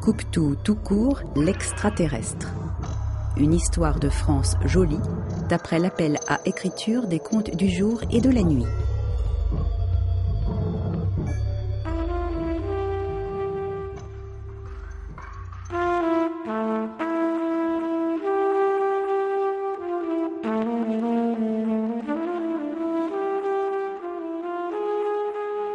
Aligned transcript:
Coupe-tout 0.00 0.56
tout 0.64 0.76
court, 0.76 1.20
l'extraterrestre. 1.36 2.48
Une 3.36 3.52
histoire 3.52 4.00
de 4.00 4.08
France 4.08 4.56
jolie, 4.64 4.98
d'après 5.48 5.78
l'appel 5.78 6.18
à 6.28 6.40
écriture 6.44 7.06
des 7.06 7.18
contes 7.18 7.54
du 7.54 7.68
jour 7.68 8.00
et 8.10 8.20
de 8.20 8.30
la 8.30 8.42
nuit. 8.42 8.64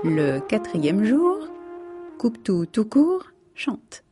Le 0.03 0.39
quatrième 0.39 1.03
jour, 1.03 1.47
Coupe-tout 2.23 2.67
tout 2.67 2.85
court 2.85 3.25
chante. 3.53 4.05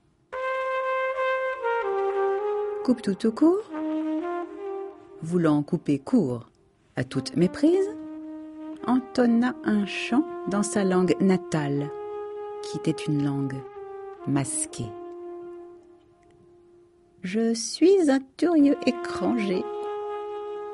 Coupe-tout 2.84 3.13
tout 3.13 3.31
court, 3.31 3.70
voulant 5.21 5.62
couper 5.62 5.99
court 5.99 6.49
à 6.95 7.04
toute 7.04 7.35
méprise, 7.35 7.95
entonna 8.88 9.55
un 9.63 9.85
chant 9.85 10.26
dans 10.48 10.63
sa 10.63 10.84
langue 10.84 11.16
natale, 11.21 11.91
qui 12.63 12.77
était 12.77 13.04
une 13.07 13.23
langue 13.23 13.57
masquée. 14.26 14.91
Je 17.21 17.54
suis 17.54 18.09
un 18.09 18.20
curieux 18.35 18.77
étranger, 18.88 19.63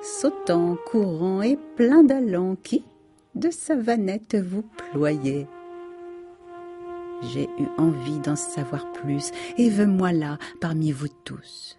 sautant, 0.02 0.78
courant 0.90 1.42
et 1.42 1.58
plein 1.76 2.04
d'allant 2.04 2.56
qui, 2.56 2.86
de 3.36 3.50
sa 3.52 3.76
vanette 3.76 4.36
vous 4.36 4.64
ployait. 4.64 5.46
J'ai 7.22 7.50
eu 7.60 7.68
envie 7.78 8.20
d'en 8.20 8.38
savoir 8.38 8.90
plus, 8.94 9.32
et 9.58 9.70
veux-moi 9.70 10.14
là 10.14 10.38
parmi 10.62 10.94
vous 10.94 11.10
tous. 11.26 11.78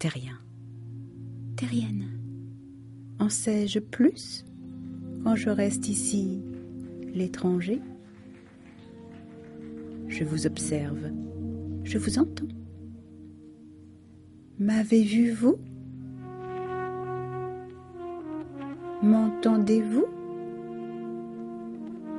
Terrien, 0.00 0.38
terrienne, 1.56 2.08
en 3.18 3.28
sais-je 3.28 3.80
plus? 3.80 4.46
Quand 5.22 5.36
je 5.36 5.50
reste 5.50 5.90
ici, 5.90 6.42
l'étranger? 7.12 7.82
Je 10.08 10.24
vous 10.24 10.46
observe, 10.46 11.10
je 11.84 11.98
vous 11.98 12.18
entends. 12.18 12.48
M'avez 14.58 15.02
vu 15.02 15.32
vous? 15.32 15.58
M'entendez-vous? 19.02 20.06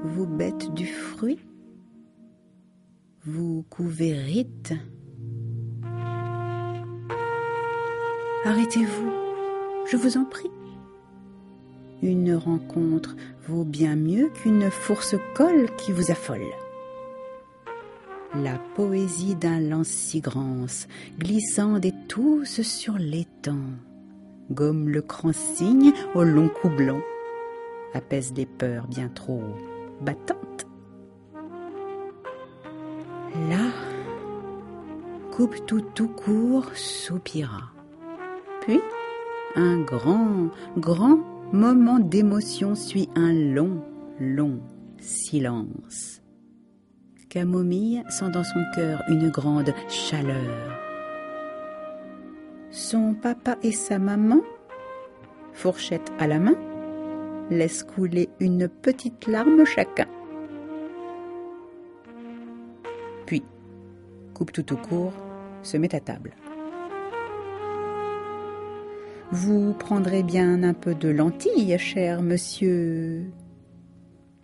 Vous 0.04 0.28
bêtes 0.28 0.72
du 0.76 0.86
fruit, 0.86 1.40
vous 3.26 3.66
couvérite. 3.72 4.76
Arrêtez-vous, 8.44 9.12
je 9.86 9.98
vous 9.98 10.18
en 10.18 10.26
prie. 10.26 10.50
Une 12.02 12.34
rencontre 12.34 13.16
vaut 13.48 13.64
bien 13.64 13.96
mieux 13.96 14.30
qu'une 14.30 14.72
fource-colle 14.72 15.70
qui 15.78 15.92
vous 15.92 16.10
affole. 16.10 16.48
La 18.34 18.58
poésie 18.76 19.36
d'un 19.36 19.60
lancigrance, 19.60 20.88
glissant 21.20 21.78
des 21.78 21.94
tous 22.08 22.62
sur 22.64 22.98
l'étang, 22.98 23.62
gomme 24.50 24.90
le 24.90 25.04
cran 25.04 25.34
cygne 25.34 25.94
au 26.16 26.24
long 26.24 26.50
cou 26.50 26.70
blanc, 26.70 27.02
apaise 27.94 28.34
les 28.36 28.48
peurs 28.48 28.88
bien 28.88 29.10
trop 29.10 29.44
battante. 30.02 30.66
Là, 33.50 33.70
coupe 35.32 35.64
tout 35.68 35.82
tout 35.94 36.08
court 36.08 36.72
soupira. 36.74 37.72
Puis, 38.62 38.80
un 39.56 39.80
grand, 39.80 40.50
grand 40.78 41.20
moment 41.52 42.00
d'émotion 42.00 42.76
suit 42.76 43.10
un 43.16 43.34
long, 43.34 43.84
long 44.20 44.62
silence. 45.00 46.22
Camomille 47.30 48.04
sent 48.10 48.30
dans 48.30 48.44
son 48.44 48.64
cœur 48.76 49.02
une 49.10 49.30
grande 49.30 49.74
chaleur. 49.90 50.80
Son 52.70 53.14
papa 53.14 53.58
et 53.64 53.72
sa 53.72 54.00
maman, 54.00 54.42
fourchette 55.54 56.12
à 56.20 56.28
la 56.28 56.40
main, 56.40 56.56
laisse 57.50 57.84
couler 57.84 58.30
une 58.40 58.68
petite 58.68 59.28
larme 59.28 59.66
chacun. 59.66 60.08
Puis, 63.26 63.44
coupe 64.34 64.52
tout 64.52 64.74
au 64.74 64.78
court, 64.78 65.14
se 65.64 65.78
met 65.78 65.94
à 65.96 66.00
table. 66.00 66.32
Vous 69.32 69.74
prendrez 69.74 70.24
bien 70.24 70.62
un 70.64 70.74
peu 70.74 70.94
de 70.94 71.08
lentilles, 71.08 71.78
cher 71.80 72.22
monsieur. 72.22 73.32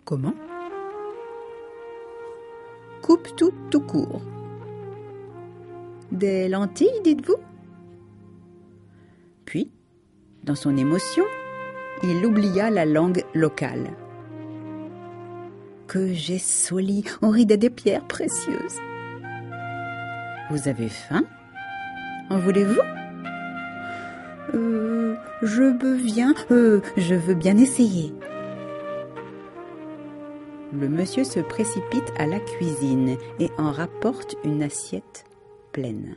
Comment? 0.04 0.34
Coupe 3.02 3.28
tout 3.36 3.52
tout 3.70 3.82
court. 3.82 4.22
Des 6.10 6.48
lentilles, 6.48 6.88
dites-vous? 7.04 7.36
Puis, 9.44 9.70
dans 10.44 10.54
son 10.54 10.74
émotion, 10.76 11.24
il 12.02 12.24
oublia 12.24 12.70
la 12.70 12.86
langue 12.86 13.24
locale. 13.34 13.90
Que 15.86 16.14
j'ai 16.14 16.38
soli, 16.38 17.04
on 17.20 17.28
ridait 17.28 17.58
des 17.58 17.70
pierres 17.70 18.06
précieuses. 18.06 18.78
Vous 20.50 20.66
avez 20.66 20.88
faim? 20.88 21.24
En 22.30 22.38
voulez-vous? 22.38 22.97
Euh, 24.54 25.14
Je 25.42 25.62
veux 25.62 25.96
bien, 25.96 26.34
euh, 26.50 26.80
je 26.96 27.14
veux 27.14 27.34
bien 27.34 27.56
essayer. 27.56 28.12
Le 30.72 30.88
monsieur 30.88 31.24
se 31.24 31.40
précipite 31.40 32.12
à 32.18 32.26
la 32.26 32.40
cuisine 32.40 33.16
et 33.40 33.50
en 33.56 33.72
rapporte 33.72 34.36
une 34.44 34.62
assiette 34.62 35.24
pleine. 35.72 36.16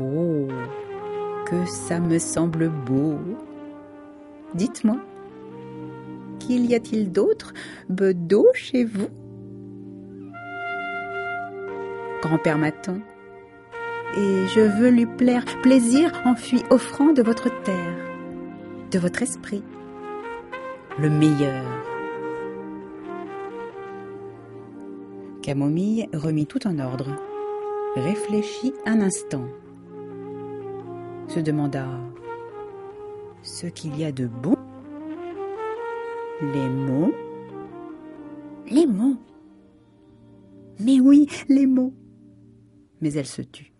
Oh 0.00 0.48
que 1.44 1.66
ça 1.66 2.00
me 2.00 2.18
semble 2.18 2.68
beau. 2.68 3.18
Dites-moi, 4.54 4.96
qu'y 6.38 6.74
a-t-il 6.74 7.12
d'autre 7.12 7.52
bedeau 7.88 8.46
chez 8.54 8.84
vous? 8.84 9.08
Grand-père 12.22 12.58
m'attend, 12.58 12.98
et 14.16 14.46
je 14.46 14.60
veux 14.60 14.90
lui 14.90 15.06
plaire, 15.06 15.44
plaisir 15.62 16.12
en 16.24 16.34
fui 16.34 16.62
offrant 16.70 17.12
de 17.12 17.22
votre 17.22 17.48
terre, 17.62 17.96
de 18.90 18.98
votre 18.98 19.22
esprit, 19.22 19.62
le 20.98 21.10
meilleur. 21.10 21.64
Camomille 25.42 26.08
remit 26.12 26.46
tout 26.46 26.66
en 26.66 26.78
ordre, 26.78 27.16
réfléchit 27.96 28.72
un 28.86 29.00
instant. 29.00 29.46
Se 31.28 31.40
demanda 31.40 31.86
ce 33.42 33.66
qu'il 33.66 33.98
y 33.98 34.04
a 34.04 34.12
de 34.12 34.26
bon? 34.26 34.56
Les 36.40 36.68
mots? 36.68 37.12
Les 38.70 38.86
mots. 38.86 39.16
Mais 40.80 41.00
oui, 41.00 41.28
les 41.48 41.66
mots. 41.66 41.92
Mais 43.00 43.12
elle 43.12 43.26
se 43.26 43.42
tut. 43.42 43.73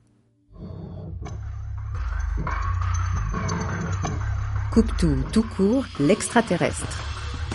Coupe-tout 4.75 5.19
tout 5.31 5.45
court, 5.45 5.85
l'extraterrestre. 6.01 7.01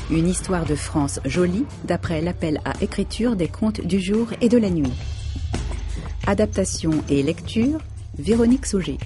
Une 0.09 0.29
histoire 0.29 0.63
de 0.63 0.73
France 0.73 1.19
jolie 1.25 1.65
d'après 1.83 2.21
l'appel 2.21 2.61
à 2.63 2.81
écriture 2.81 3.35
des 3.35 3.49
contes 3.49 3.81
du 3.81 3.99
jour 3.99 4.29
et 4.39 4.47
de 4.47 4.57
la 4.57 4.69
nuit. 4.69 4.93
Adaptation 6.27 6.91
et 7.09 7.21
lecture, 7.21 7.79
Véronique 8.17 8.65
Sauger. 8.65 8.99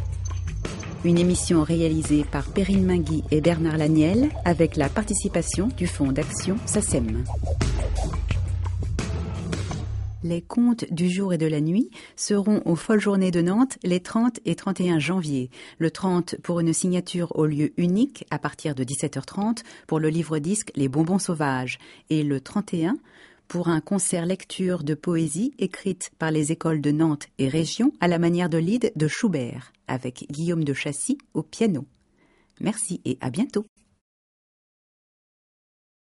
Une 1.04 1.18
émission 1.18 1.64
réalisée 1.64 2.24
par 2.24 2.44
Perrine 2.44 2.86
Mingui 2.86 3.24
et 3.32 3.42
Bernard 3.42 3.78
Laniel 3.78 4.30
avec 4.46 4.76
la 4.76 4.90
participation 4.90 5.70
du 5.76 5.88
Fonds 5.88 6.12
d'action 6.12 6.58
SACEM. 6.68 7.24
Les 10.24 10.42
contes 10.42 10.86
du 10.90 11.10
jour 11.10 11.34
et 11.34 11.38
de 11.38 11.48
la 11.48 11.60
nuit 11.60 11.90
seront 12.16 12.62
aux 12.64 12.78
Folles 12.78 13.02
Journées 13.02 13.30
de 13.30 13.42
Nantes 13.42 13.78
les 13.84 14.00
30 14.00 14.40
et 14.46 14.56
31 14.56 14.98
janvier. 14.98 15.50
Le 15.80 15.92
30 15.92 16.38
pour 16.42 16.62
une 16.62 16.72
signature 16.72 17.36
au 17.36 17.46
lieu 17.46 17.74
unique 17.76 18.26
à 18.32 18.40
partir 18.40 18.74
de 18.74 18.86
17h30 18.86 19.64
pour 19.86 20.00
le 20.00 20.08
livre-disque 20.08 20.72
Les 20.76 20.88
Bonbons 20.88 21.20
Sauvages 21.20 21.78
et 22.10 22.24
le 22.24 22.40
31 22.40 22.96
pour 23.50 23.68
un 23.68 23.82
concert 23.82 24.26
lecture 24.26 24.86
de 24.86 24.94
poésie 24.94 25.54
écrite 25.60 26.12
par 26.18 26.32
les 26.32 26.54
écoles 26.54 26.80
de 26.80 26.92
Nantes 26.92 27.28
et 27.38 27.50
région 27.50 27.92
à 28.00 28.08
la 28.08 28.18
manière 28.18 28.50
de 28.50 28.58
Lide 28.58 28.94
de 28.96 29.10
Schubert, 29.10 29.74
avec 29.90 30.26
Guillaume 30.32 30.64
de 30.64 30.74
Chassis 30.74 31.18
au 31.34 31.44
piano. 31.44 31.86
Merci 32.62 33.02
et 33.04 33.18
à 33.20 33.30
bientôt. 33.30 33.66